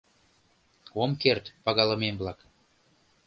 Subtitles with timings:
[1.01, 2.39] —Ом керт, пагалымем-влак.